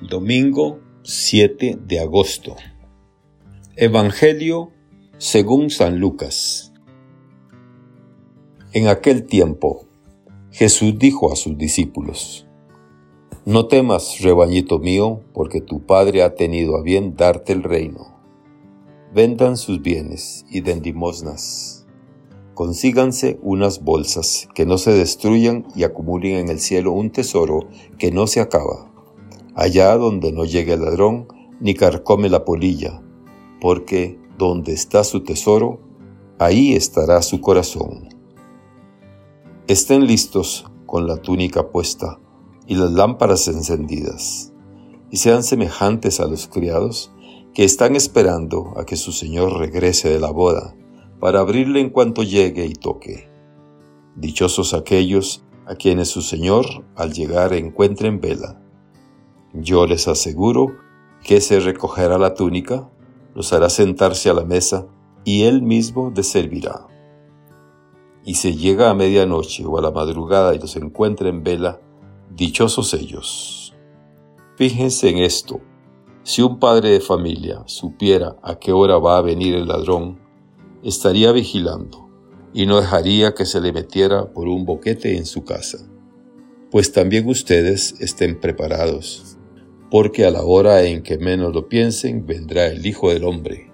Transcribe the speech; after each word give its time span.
Domingo 0.00 0.78
7 1.02 1.76
de 1.84 1.98
agosto. 1.98 2.54
Evangelio 3.74 4.70
según 5.18 5.70
San 5.70 5.98
Lucas. 5.98 6.72
En 8.72 8.86
aquel 8.86 9.26
tiempo, 9.26 9.86
Jesús 10.52 11.00
dijo 11.00 11.32
a 11.32 11.36
sus 11.36 11.58
discípulos, 11.58 12.46
No 13.44 13.66
temas, 13.66 14.20
rebañito 14.20 14.78
mío, 14.78 15.24
porque 15.34 15.60
tu 15.60 15.84
Padre 15.84 16.22
ha 16.22 16.36
tenido 16.36 16.76
a 16.76 16.82
bien 16.82 17.16
darte 17.16 17.52
el 17.52 17.64
reino. 17.64 18.20
Vendan 19.12 19.56
sus 19.56 19.82
bienes 19.82 20.46
y 20.48 20.60
den 20.60 20.80
limosnas. 20.80 21.88
Consíganse 22.54 23.40
unas 23.42 23.82
bolsas 23.82 24.48
que 24.54 24.64
no 24.64 24.78
se 24.78 24.92
destruyan 24.92 25.66
y 25.74 25.82
acumulen 25.82 26.36
en 26.36 26.50
el 26.50 26.60
cielo 26.60 26.92
un 26.92 27.10
tesoro 27.10 27.68
que 27.98 28.12
no 28.12 28.28
se 28.28 28.38
acaba, 28.38 28.88
allá 29.58 29.96
donde 29.96 30.30
no 30.30 30.44
llegue 30.44 30.74
el 30.74 30.82
ladrón 30.82 31.26
ni 31.58 31.74
carcome 31.74 32.28
la 32.28 32.44
polilla, 32.44 33.02
porque 33.60 34.16
donde 34.38 34.72
está 34.72 35.02
su 35.02 35.24
tesoro, 35.24 35.80
ahí 36.38 36.74
estará 36.74 37.20
su 37.22 37.40
corazón. 37.40 38.08
Estén 39.66 40.06
listos 40.06 40.64
con 40.86 41.08
la 41.08 41.16
túnica 41.16 41.70
puesta 41.70 42.20
y 42.68 42.76
las 42.76 42.92
lámparas 42.92 43.48
encendidas, 43.48 44.52
y 45.10 45.16
sean 45.16 45.42
semejantes 45.42 46.20
a 46.20 46.28
los 46.28 46.46
criados 46.46 47.10
que 47.52 47.64
están 47.64 47.96
esperando 47.96 48.74
a 48.76 48.86
que 48.86 48.94
su 48.94 49.10
Señor 49.10 49.58
regrese 49.58 50.08
de 50.08 50.20
la 50.20 50.30
boda, 50.30 50.76
para 51.18 51.40
abrirle 51.40 51.80
en 51.80 51.90
cuanto 51.90 52.22
llegue 52.22 52.64
y 52.64 52.74
toque. 52.74 53.28
Dichosos 54.14 54.72
aquellos 54.72 55.42
a 55.66 55.74
quienes 55.74 56.06
su 56.06 56.22
Señor 56.22 56.64
al 56.94 57.12
llegar 57.12 57.54
encuentre 57.54 58.06
en 58.06 58.20
vela. 58.20 58.62
Yo 59.52 59.86
les 59.86 60.08
aseguro 60.08 60.76
que 61.24 61.40
se 61.40 61.60
recogerá 61.60 62.18
la 62.18 62.34
túnica, 62.34 62.90
los 63.34 63.52
hará 63.52 63.70
sentarse 63.70 64.28
a 64.28 64.34
la 64.34 64.44
mesa 64.44 64.86
y 65.24 65.44
él 65.44 65.62
mismo 65.62 66.12
les 66.14 66.28
servirá. 66.28 66.86
Y 68.24 68.34
si 68.34 68.56
llega 68.56 68.90
a 68.90 68.94
medianoche 68.94 69.64
o 69.64 69.78
a 69.78 69.82
la 69.82 69.90
madrugada 69.90 70.54
y 70.54 70.58
los 70.58 70.76
encuentra 70.76 71.28
en 71.28 71.42
vela, 71.42 71.80
dichosos 72.34 72.92
ellos. 72.94 73.74
Fíjense 74.56 75.08
en 75.08 75.18
esto. 75.18 75.60
Si 76.24 76.42
un 76.42 76.58
padre 76.58 76.90
de 76.90 77.00
familia 77.00 77.62
supiera 77.64 78.36
a 78.42 78.58
qué 78.58 78.72
hora 78.72 78.98
va 78.98 79.16
a 79.16 79.22
venir 79.22 79.54
el 79.54 79.68
ladrón, 79.68 80.18
estaría 80.82 81.32
vigilando 81.32 82.10
y 82.52 82.66
no 82.66 82.80
dejaría 82.80 83.34
que 83.34 83.46
se 83.46 83.60
le 83.60 83.72
metiera 83.72 84.32
por 84.32 84.46
un 84.48 84.66
boquete 84.66 85.16
en 85.16 85.24
su 85.24 85.44
casa. 85.44 85.78
Pues 86.70 86.92
también 86.92 87.26
ustedes 87.28 87.94
estén 88.00 88.38
preparados, 88.38 89.37
porque 89.90 90.26
a 90.26 90.30
la 90.30 90.42
hora 90.42 90.84
en 90.84 91.02
que 91.02 91.18
menos 91.18 91.54
lo 91.54 91.68
piensen 91.68 92.26
vendrá 92.26 92.66
el 92.66 92.84
Hijo 92.84 93.10
del 93.10 93.24
Hombre. 93.24 93.70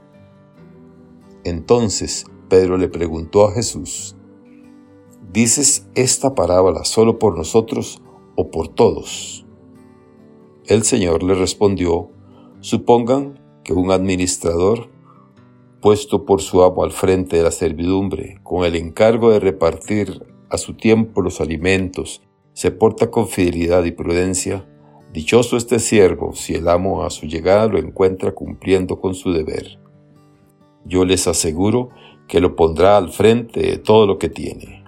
Entonces 1.45 2.27
Pedro 2.49 2.77
le 2.79 2.89
preguntó 2.89 3.47
a 3.47 3.53
Jesús, 3.53 4.17
¿dices 5.33 5.89
esta 5.95 6.35
parábola 6.35 6.85
solo 6.85 7.19
por 7.19 7.37
nosotros 7.37 8.01
o 8.37 8.51
por 8.51 8.69
todos? 8.69 9.45
El 10.67 10.85
Señor 10.85 11.23
le 11.23 11.35
respondió, 11.35 12.11
supongan 12.61 13.41
que 13.65 13.73
un 13.73 13.91
administrador, 13.91 14.91
puesto 15.81 16.25
por 16.25 16.41
su 16.41 16.63
amo 16.63 16.85
al 16.85 16.93
frente 16.93 17.37
de 17.37 17.43
la 17.43 17.51
servidumbre, 17.51 18.39
con 18.43 18.65
el 18.65 18.77
encargo 18.77 19.31
de 19.31 19.41
repartir 19.41 20.23
a 20.49 20.57
su 20.57 20.75
tiempo 20.75 21.21
los 21.21 21.41
alimentos, 21.41 22.23
se 22.55 22.71
porta 22.71 23.11
con 23.11 23.27
fidelidad 23.27 23.85
y 23.85 23.93
prudencia, 23.93 24.67
Dichoso 25.15 25.57
este 25.57 25.79
siervo 25.79 26.35
si 26.35 26.55
el 26.55 26.67
amo 26.67 27.05
a 27.05 27.11
su 27.11 27.27
llegada 27.27 27.69
lo 27.69 27.79
encuentra 27.79 28.33
cumpliendo 28.33 29.01
con 29.01 29.15
su 29.15 29.33
deber. 29.33 29.79
Yo 30.85 31.05
les 31.05 31.29
aseguro 31.29 31.91
que 32.27 32.41
lo 32.41 32.57
pondrá 32.57 32.97
al 32.97 33.13
frente 33.13 33.61
de 33.61 33.79
todo 33.79 34.09
lo 34.09 34.19
que 34.19 34.29
tiene. 34.29 34.83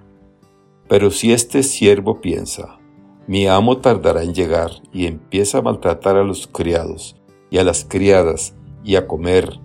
Pero 0.89 1.11
si 1.11 1.31
este 1.31 1.63
siervo 1.63 2.19
piensa, 2.19 2.77
mi 3.25 3.47
amo 3.47 3.77
tardará 3.77 4.21
en 4.21 4.33
llegar 4.33 4.71
y 4.91 5.05
empieza 5.05 5.59
a 5.59 5.61
maltratar 5.61 6.17
a 6.17 6.25
los 6.25 6.45
criados 6.45 7.15
y 7.49 7.59
a 7.59 7.63
las 7.63 7.85
criadas 7.85 8.53
y 8.83 8.97
a 8.97 9.07
comer, 9.07 9.61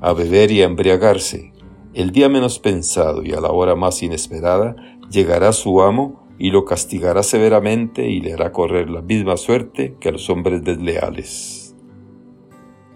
a 0.00 0.14
beber 0.14 0.50
y 0.50 0.62
a 0.62 0.64
embriagarse, 0.64 1.52
el 1.92 2.12
día 2.12 2.30
menos 2.30 2.58
pensado 2.58 3.22
y 3.22 3.32
a 3.32 3.42
la 3.42 3.50
hora 3.50 3.74
más 3.74 4.02
inesperada 4.02 4.74
llegará 5.10 5.52
su 5.52 5.82
amo 5.82 6.26
y 6.38 6.50
lo 6.50 6.64
castigará 6.64 7.22
severamente 7.22 8.08
y 8.08 8.20
le 8.20 8.34
hará 8.34 8.52
correr 8.52 8.88
la 8.90 9.02
misma 9.02 9.36
suerte 9.36 9.96
que 9.98 10.08
a 10.08 10.12
los 10.12 10.30
hombres 10.30 10.62
desleales. 10.62 11.74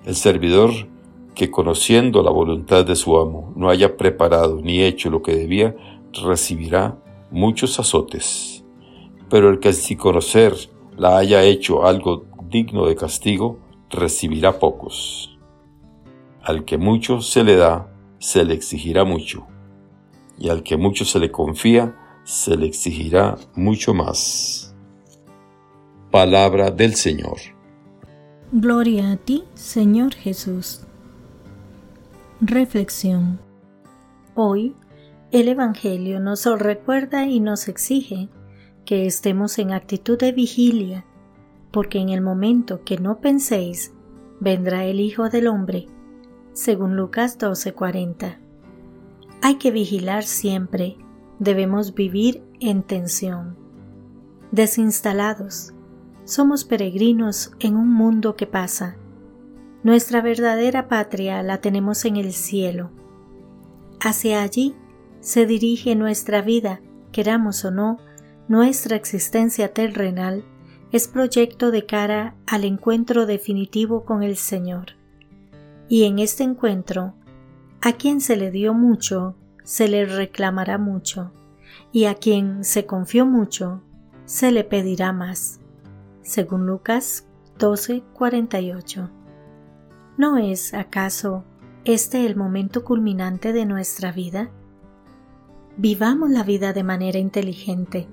El 0.05 0.15
servidor 0.15 0.71
que 1.35 1.51
conociendo 1.51 2.23
la 2.23 2.31
voluntad 2.31 2.85
de 2.85 2.97
su 2.97 3.17
amo 3.19 3.53
no 3.57 3.71
haya 3.71 3.97
preparado 3.97 4.61
ni 4.61 4.83
hecho 4.83 5.11
lo 5.11 5.23
que 5.23 5.35
debía, 5.35 5.75
recibirá 6.13 6.99
muchos 7.31 7.81
azotes. 7.81 8.65
Pero 9.31 9.49
el 9.49 9.59
que 9.59 9.73
sin 9.73 9.97
conocer 9.97 10.55
la 10.97 11.17
haya 11.17 11.43
hecho 11.43 11.87
algo 11.87 12.27
digno 12.49 12.87
de 12.87 12.97
castigo, 12.97 13.59
recibirá 13.91 14.59
pocos. 14.59 15.39
Al 16.43 16.65
que 16.65 16.77
mucho 16.77 17.23
se 17.23 17.45
le 17.45 17.57
da, 17.57 17.93
se 18.19 18.45
le 18.45 18.55
exigirá 18.55 19.05
mucho, 19.05 19.47
y 20.39 20.49
al 20.49 20.63
que 20.63 20.77
mucho 20.77 21.05
se 21.05 21.19
le 21.19 21.31
confía, 21.31 21.97
se 22.25 22.57
le 22.57 22.67
exigirá 22.67 23.37
mucho 23.55 23.95
más. 23.95 24.75
Palabra 26.11 26.71
del 26.71 26.95
Señor. 26.95 27.39
Gloria 28.53 29.13
a 29.13 29.17
ti, 29.17 29.45
Señor 29.55 30.15
Jesús. 30.15 30.83
Reflexión. 32.41 33.41
Hoy, 34.35 34.75
el 35.31 35.49
Evangelio 35.49 36.21
nos 36.21 36.45
recuerda 36.59 37.27
y 37.27 37.41
nos 37.41 37.69
exige 37.69 38.29
que 38.85 39.07
estemos 39.07 39.59
en 39.59 39.73
actitud 39.73 40.19
de 40.19 40.33
vigilia, 40.33 41.07
porque 41.71 41.99
en 41.99 42.11
el 42.11 42.21
momento 42.21 42.83
que 42.85 42.99
no 42.99 43.21
penséis, 43.21 43.93
vendrá 44.41 44.85
el 44.85 45.01
Hijo 45.01 45.31
del 45.31 45.47
Hombre, 45.47 45.87
según 46.53 46.97
Lucas 46.97 47.39
12:40. 47.39 48.39
Hay 49.41 49.55
que 49.57 49.71
vigilar 49.71 50.25
siempre 50.25 50.97
debemos 51.43 51.95
vivir 51.95 52.45
en 52.61 52.85
tensión. 52.85 53.57
Desinstalados, 54.53 55.73
somos 56.25 56.65
peregrinos 56.65 57.53
en 57.59 57.77
un 57.77 57.93
mundo 57.93 58.37
que 58.37 58.47
pasa. 58.47 58.97
Nuestra 59.83 60.21
verdadera 60.21 60.87
patria 60.87 61.43
la 61.43 61.61
tenemos 61.61 62.05
en 62.05 62.17
el 62.17 62.33
cielo. 62.33 62.91
Hacia 64.01 64.43
allí 64.43 64.77
se 65.19 65.45
dirige 65.45 65.97
nuestra 65.97 66.43
vida, 66.43 66.81
queramos 67.11 67.65
o 67.65 67.73
no, 67.73 67.99
nuestra 68.47 68.95
existencia 68.95 69.73
terrenal 69.73 70.45
es 70.93 71.09
proyecto 71.09 71.73
de 71.73 71.87
cara 71.87 72.37
al 72.47 72.65
encuentro 72.65 73.27
definitivo 73.27 74.05
con 74.05 74.23
el 74.23 74.37
Señor. 74.37 74.93
Y 75.89 76.05
en 76.05 76.21
este 76.21 76.45
encuentro, 76.45 77.15
a 77.81 77.95
quien 77.95 78.21
se 78.21 78.37
le 78.37 78.53
dio 78.53 78.75
mucho, 78.75 79.35
se 79.65 79.89
le 79.89 80.05
reclamará 80.07 80.79
mucho, 80.79 81.33
y 81.93 82.07
a 82.07 82.15
quien 82.15 82.65
se 82.65 82.87
confió 82.87 83.27
mucho, 83.27 83.83
se 84.25 84.51
le 84.51 84.65
pedirá 84.65 85.13
más. 85.13 85.61
Según 86.23 86.67
Lucas 86.67 87.27
12:48. 87.59 89.11
¿No 90.17 90.37
es 90.39 90.75
acaso 90.75 91.45
este 91.85 92.27
el 92.27 92.37
momento 92.37 92.85
culminante 92.85 93.53
de 93.53 93.67
nuestra 93.67 94.13
vida? 94.13 94.51
Vivamos 95.77 96.31
la 96.31 96.43
vida 96.43 96.73
de 96.73 96.85
manera 96.85 97.19
inteligente. 97.19 98.09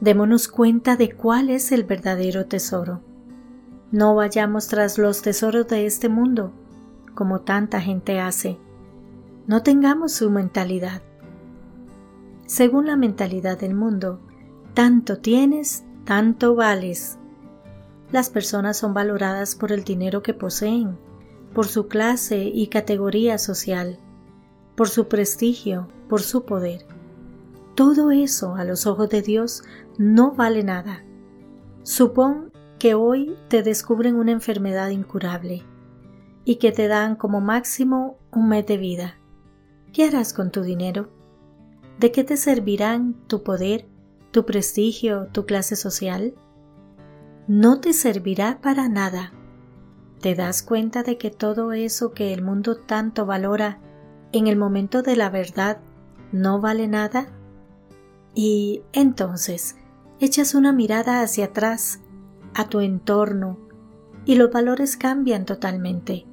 Démonos 0.00 0.48
cuenta 0.48 0.96
de 0.96 1.12
cuál 1.12 1.50
es 1.50 1.72
el 1.72 1.84
verdadero 1.84 2.46
tesoro. 2.46 3.02
No 3.92 4.14
vayamos 4.14 4.68
tras 4.68 4.96
los 4.96 5.20
tesoros 5.20 5.66
de 5.68 5.84
este 5.86 6.08
mundo, 6.08 6.52
como 7.14 7.40
tanta 7.40 7.80
gente 7.80 8.20
hace 8.20 8.58
no 9.50 9.64
tengamos 9.64 10.12
su 10.12 10.30
mentalidad. 10.30 11.02
Según 12.46 12.86
la 12.86 12.94
mentalidad 12.94 13.58
del 13.58 13.74
mundo, 13.74 14.20
tanto 14.74 15.18
tienes, 15.18 15.82
tanto 16.04 16.54
vales. 16.54 17.18
Las 18.12 18.30
personas 18.30 18.76
son 18.76 18.94
valoradas 18.94 19.56
por 19.56 19.72
el 19.72 19.82
dinero 19.82 20.22
que 20.22 20.34
poseen, 20.34 20.96
por 21.52 21.66
su 21.66 21.88
clase 21.88 22.44
y 22.44 22.68
categoría 22.68 23.38
social, 23.38 23.98
por 24.76 24.88
su 24.88 25.08
prestigio, 25.08 25.88
por 26.08 26.22
su 26.22 26.44
poder. 26.44 26.86
Todo 27.74 28.12
eso 28.12 28.54
a 28.54 28.62
los 28.62 28.86
ojos 28.86 29.08
de 29.08 29.20
Dios 29.20 29.64
no 29.98 30.30
vale 30.30 30.62
nada. 30.62 31.02
Supón 31.82 32.52
que 32.78 32.94
hoy 32.94 33.34
te 33.48 33.64
descubren 33.64 34.14
una 34.14 34.30
enfermedad 34.30 34.90
incurable 34.90 35.64
y 36.44 36.60
que 36.60 36.70
te 36.70 36.86
dan 36.86 37.16
como 37.16 37.40
máximo 37.40 38.16
un 38.30 38.48
mes 38.48 38.64
de 38.64 38.76
vida. 38.76 39.19
¿Qué 39.92 40.04
harás 40.04 40.32
con 40.32 40.50
tu 40.50 40.62
dinero? 40.62 41.10
¿De 41.98 42.12
qué 42.12 42.24
te 42.24 42.36
servirán 42.36 43.14
tu 43.26 43.42
poder, 43.42 43.86
tu 44.30 44.46
prestigio, 44.46 45.28
tu 45.32 45.46
clase 45.46 45.76
social? 45.76 46.34
No 47.48 47.80
te 47.80 47.92
servirá 47.92 48.60
para 48.60 48.88
nada 48.88 49.32
¿Te 50.20 50.34
das 50.34 50.62
cuenta 50.62 51.02
de 51.02 51.16
que 51.16 51.30
todo 51.30 51.72
eso 51.72 52.12
que 52.12 52.34
el 52.34 52.42
mundo 52.42 52.76
tanto 52.76 53.24
valora 53.24 53.78
en 54.32 54.48
el 54.48 54.56
momento 54.56 55.02
de 55.02 55.16
la 55.16 55.30
verdad 55.30 55.78
no 56.30 56.60
vale 56.60 56.88
nada? 56.88 57.28
Y 58.34 58.82
entonces 58.92 59.76
echas 60.20 60.54
una 60.54 60.72
mirada 60.72 61.22
hacia 61.22 61.46
atrás, 61.46 62.00
a 62.54 62.68
tu 62.68 62.80
entorno, 62.80 63.58
y 64.26 64.34
los 64.34 64.52
valores 64.52 64.98
cambian 64.98 65.46
totalmente. 65.46 66.26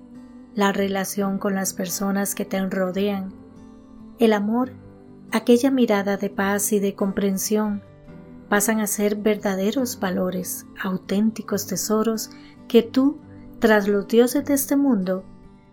La 0.54 0.74
relación 0.74 1.38
con 1.38 1.56
las 1.56 1.74
personas 1.74 2.36
que 2.36 2.44
te 2.44 2.60
rodean, 2.68 3.34
el 4.20 4.34
amor, 4.34 4.72
aquella 5.32 5.72
mirada 5.72 6.18
de 6.18 6.30
paz 6.30 6.72
y 6.72 6.80
de 6.80 6.96
comprensión, 6.96 7.84
pasan 8.50 8.80
a 8.80 8.88
ser 8.88 9.16
verdaderos 9.16 10.00
valores, 10.00 10.66
auténticos 10.82 11.68
tesoros 11.68 12.32
que 12.68 12.82
tú, 12.82 13.20
tras 13.60 13.88
los 13.88 14.08
dioses 14.08 14.46
de 14.46 14.54
este 14.54 14.76
mundo, 14.76 15.24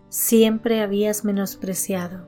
siempre 0.09 0.81
habías 0.81 1.23
menospreciado. 1.25 2.27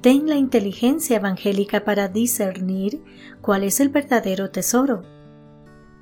Ten 0.00 0.28
la 0.28 0.36
inteligencia 0.36 1.16
evangélica 1.16 1.84
para 1.84 2.08
discernir 2.08 3.02
cuál 3.40 3.64
es 3.64 3.80
el 3.80 3.88
verdadero 3.88 4.50
tesoro. 4.50 5.02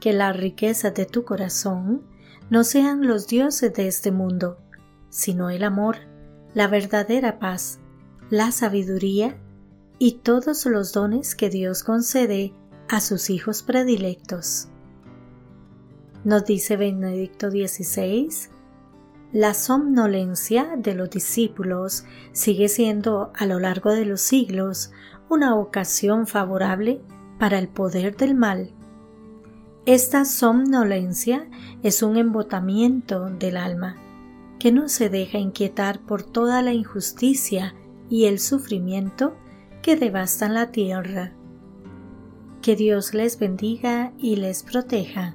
Que 0.01 0.13
la 0.13 0.33
riqueza 0.33 0.91
de 0.91 1.07
tu 1.07 1.25
corazón 1.25 2.03
no 2.51 2.65
sean 2.65 3.07
los 3.07 3.27
dioses 3.27 3.73
de 3.73 3.87
este 3.87 4.11
mundo, 4.11 4.59
sino 5.09 5.49
el 5.49 5.65
amor, 5.65 5.97
la 6.53 6.69
verdadera 6.69 7.39
paz, 7.39 7.81
la 8.31 8.53
sabiduría 8.53 9.37
y 9.99 10.13
todos 10.23 10.65
los 10.67 10.93
dones 10.93 11.35
que 11.35 11.51
Dios 11.51 11.83
concede 11.83 12.53
a 12.89 13.01
sus 13.01 13.31
hijos 13.31 13.63
predilectos. 13.63 14.69
Nos 16.25 16.45
dice 16.47 16.77
Benedicto 16.77 17.51
XVI, 17.51 18.29
la 19.33 19.53
somnolencia 19.53 20.77
de 20.79 20.95
los 20.95 21.11
discípulos 21.11 22.05
sigue 22.33 22.69
siendo 22.69 23.33
a 23.37 23.47
lo 23.47 23.61
largo 23.61 23.91
de 23.93 24.07
los 24.07 24.21
siglos 24.21 24.91
una 25.29 25.55
ocasión 25.57 26.27
favorable 26.27 27.03
para 27.39 27.59
el 27.59 27.69
poder 27.69 28.17
del 28.17 28.35
mal. 28.35 28.71
Esta 29.87 30.25
somnolencia 30.25 31.47
es 31.83 32.03
un 32.03 32.17
embotamiento 32.17 33.29
del 33.29 33.59
alma 33.59 33.97
que 34.59 34.73
no 34.73 34.89
se 34.89 35.11
deja 35.11 35.37
inquietar 35.37 36.01
por 36.01 36.23
toda 36.23 36.63
la 36.63 36.73
injusticia 36.73 37.75
y 38.15 38.27
el 38.27 38.39
sufrimiento 38.39 39.35
que 39.83 39.97
devastan 39.97 40.55
la 40.55 40.71
tierra. 40.71 41.33
Que 42.63 42.77
Dios 42.77 43.13
les 43.13 43.41
bendiga 43.41 44.13
y 44.21 44.37
les 44.37 44.63
proteja. 44.63 45.35